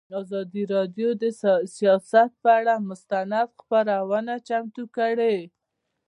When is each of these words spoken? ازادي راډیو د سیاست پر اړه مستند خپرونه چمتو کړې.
ازادي 0.19 0.63
راډیو 0.75 1.09
د 1.21 1.23
سیاست 1.77 2.31
پر 2.43 2.49
اړه 2.59 2.75
مستند 2.89 3.49
خپرونه 3.59 4.33
چمتو 4.47 4.83
کړې. 4.95 5.37